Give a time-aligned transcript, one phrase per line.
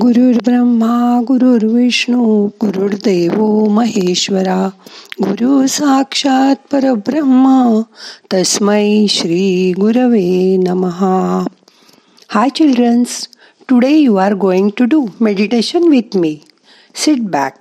[0.00, 4.68] गुरुर् ब्रह्मा गुरुर्विष्णू, गुरुर्देव महेश्वरा,
[5.22, 7.82] गुरु साक्षात परब्रह्म,
[8.32, 11.44] तस्मै श्री गुरवे नमहा
[12.28, 13.28] hi children's
[13.68, 16.36] today you are going to do meditation with me
[16.94, 17.54] sit back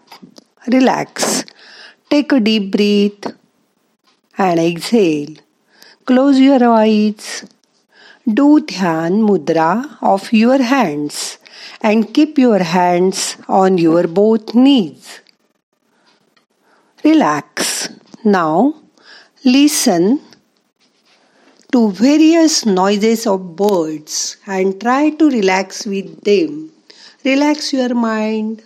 [0.67, 1.43] relax
[2.11, 3.27] take a deep breath
[4.37, 5.33] and exhale
[6.07, 7.47] close your eyes
[8.27, 11.38] do dhyan mudra of your hands
[11.82, 15.22] and keep your hands on your both knees.
[17.04, 17.90] Relax.
[18.23, 18.76] Now
[19.44, 20.20] listen
[21.72, 26.72] to various noises of birds and try to relax with them.
[27.23, 28.64] Relax your mind.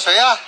[0.00, 0.40] 谁呀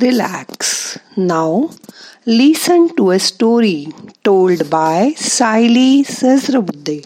[0.00, 0.96] Relax.
[1.16, 1.70] Now,
[2.24, 3.88] listen to a story
[4.22, 7.02] told by Saili Sahasrabuddhe.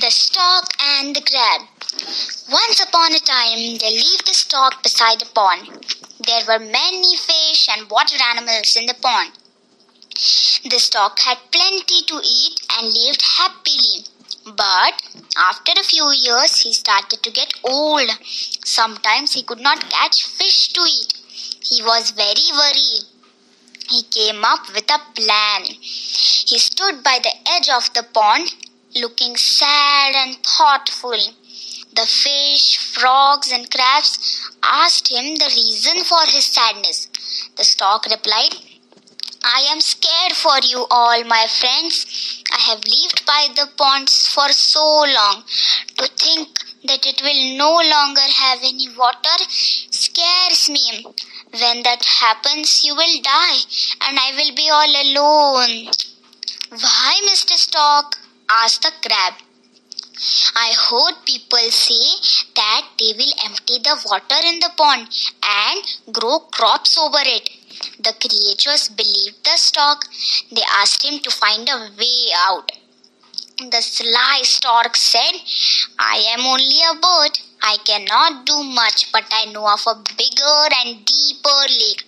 [0.00, 1.60] The Stork and the Crab.
[2.50, 5.84] Once upon a time, there lived a stork beside a pond.
[6.26, 9.32] There were many fish and water animals in the pond.
[10.70, 14.15] The stork had plenty to eat and lived happily.
[14.46, 15.02] But
[15.36, 18.08] after a few years, he started to get old.
[18.64, 21.14] Sometimes he could not catch fish to eat.
[21.60, 23.06] He was very worried.
[23.90, 25.62] He came up with a plan.
[25.64, 28.54] He stood by the edge of the pond,
[28.94, 31.18] looking sad and thoughtful.
[31.92, 37.08] The fish, frogs, and crabs asked him the reason for his sadness.
[37.56, 38.54] The stork replied,
[39.42, 42.35] I am scared for you all, my friends.
[42.56, 45.44] I have lived by the ponds for so long.
[45.98, 49.36] To think that it will no longer have any water
[49.90, 51.04] scares me.
[51.50, 53.58] When that happens, you will die,
[54.00, 55.90] and I will be all alone.
[56.70, 57.58] Why, Mr.
[57.58, 58.16] Stork?
[58.48, 59.34] asked the crab.
[60.56, 62.06] I heard people say
[62.54, 65.08] that they will empty the water in the pond
[65.42, 67.50] and grow crops over it.
[67.98, 70.06] The creatures believed the stork.
[70.50, 72.72] They asked him to find a way out.
[73.58, 75.32] The sly stork said,
[75.98, 77.38] I am only a bird.
[77.62, 82.04] I cannot do much, but I know of a bigger and deeper lake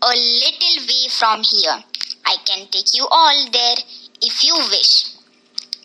[0.00, 1.84] a little way from here.
[2.24, 3.76] I can take you all there
[4.22, 5.14] if you wish.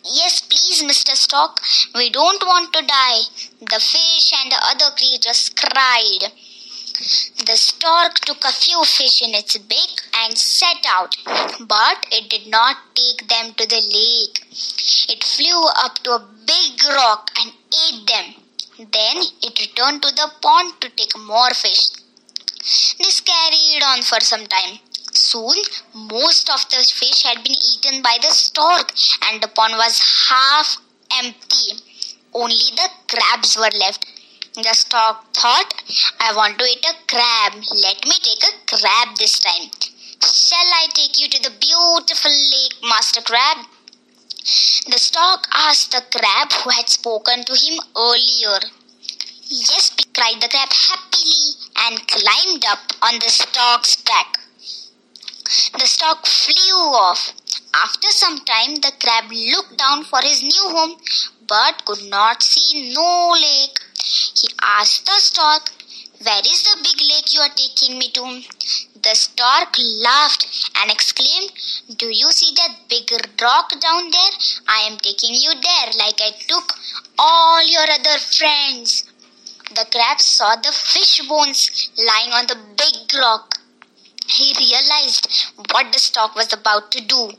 [0.04, 1.16] Yes, please, Mr.
[1.16, 1.60] Stork.
[1.94, 3.22] We don't want to die.
[3.60, 6.32] The fish and the other creatures cried.
[6.94, 11.16] The stork took a few fish in its beak and set out,
[11.60, 14.46] but it did not take them to the lake.
[15.08, 17.52] It flew up to a big rock and
[17.86, 18.34] ate them.
[18.78, 21.88] Then it returned to the pond to take more fish.
[22.98, 24.78] This carried on for some time.
[25.12, 25.56] Soon,
[25.94, 28.92] most of the fish had been eaten by the stork,
[29.28, 30.78] and the pond was half
[31.18, 31.82] empty.
[32.32, 34.06] Only the crabs were left.
[34.54, 35.82] The stork thought,
[36.20, 37.54] I want to eat a crab.
[37.74, 39.68] Let me take a crab this time.
[40.22, 43.66] Shall I take you to the beautiful lake, Master Crab?
[44.86, 48.60] The stork asked the crab who had spoken to him earlier.
[49.50, 54.38] Yes, cried the crab happily and climbed up on the stork's back.
[55.80, 57.32] The stork flew off.
[57.74, 61.00] After some time, the crab looked down for his new home
[61.48, 63.83] but could not see no lake.
[64.04, 65.72] He asked the stork,
[66.22, 68.42] Where is the big lake you are taking me to?
[69.02, 70.46] The stork laughed
[70.76, 71.52] and exclaimed,
[71.96, 73.10] Do you see that big
[73.40, 74.34] rock down there?
[74.68, 76.74] I am taking you there like I took
[77.18, 79.04] all your other friends.
[79.70, 83.58] The crab saw the fish bones lying on the big rock.
[84.26, 85.28] He realized
[85.70, 87.30] what the stork was about to do.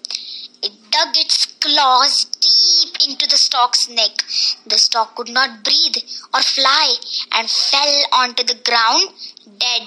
[0.64, 2.26] It dug its claws
[2.66, 4.16] deep into the stork's neck.
[4.66, 5.98] The stork could not breathe
[6.34, 6.96] or fly
[7.34, 9.14] and fell onto the ground
[9.60, 9.84] dead.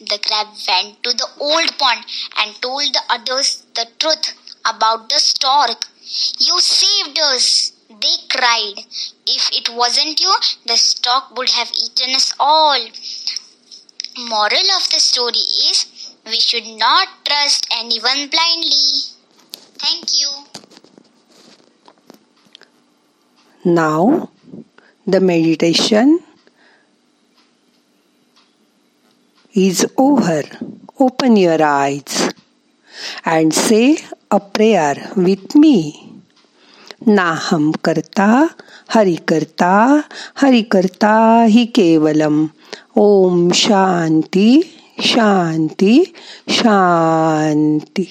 [0.00, 2.04] The crab went to the old pond
[2.38, 4.34] and told the others the truth
[4.64, 5.86] about the stork.
[6.38, 8.84] You saved us, they cried.
[9.26, 10.34] If it wasn't you,
[10.66, 12.80] the stork would have eaten us all.
[14.16, 18.90] Moral of the story is we should not trust anyone blindly.
[19.78, 20.47] Thank you.
[23.65, 24.29] Now,
[25.07, 26.19] the meditation
[29.53, 30.43] is over.
[30.99, 32.33] Open your eyes
[33.25, 33.97] and say
[34.31, 36.09] a prayer with me.
[37.07, 38.27] नाहम करता
[38.93, 40.03] हरि करता
[40.41, 42.47] हरि करता ही केवलम
[42.97, 44.63] ओम शांति
[45.01, 46.13] शांति
[46.49, 48.07] शांति